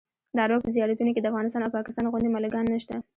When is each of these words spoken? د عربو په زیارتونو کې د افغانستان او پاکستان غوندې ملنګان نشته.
د 0.35 0.37
عربو 0.43 0.63
په 0.65 0.69
زیارتونو 0.75 1.11
کې 1.13 1.21
د 1.21 1.27
افغانستان 1.31 1.61
او 1.63 1.75
پاکستان 1.77 2.05
غوندې 2.11 2.29
ملنګان 2.35 2.65
نشته. 2.73 2.95